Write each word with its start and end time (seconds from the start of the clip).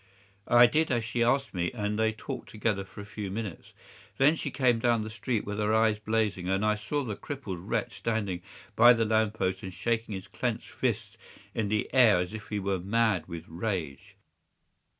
"'I 0.47 0.65
did 0.65 0.89
as 0.89 1.05
she 1.05 1.21
asked 1.23 1.53
me, 1.53 1.71
and 1.73 1.99
they 1.99 2.11
talked 2.11 2.49
together 2.49 2.83
for 2.83 3.01
a 3.01 3.05
few 3.05 3.29
minutes. 3.29 3.71
Then 4.17 4.35
she 4.35 4.49
came 4.49 4.79
down 4.79 5.03
the 5.03 5.11
street 5.11 5.45
with 5.45 5.59
her 5.59 5.75
eyes 5.75 5.99
blazing, 5.99 6.49
and 6.49 6.65
I 6.65 6.73
saw 6.73 7.03
the 7.03 7.15
crippled 7.15 7.59
wretch 7.59 7.99
standing 7.99 8.41
by 8.75 8.93
the 8.93 9.05
lamp 9.05 9.35
post 9.35 9.61
and 9.61 9.71
shaking 9.71 10.15
his 10.15 10.27
clenched 10.27 10.71
fists 10.71 11.19
in 11.53 11.67
the 11.67 11.87
air 11.93 12.17
as 12.17 12.33
if 12.33 12.47
he 12.49 12.57
were 12.57 12.79
mad 12.79 13.27
with 13.27 13.45
rage. 13.47 14.15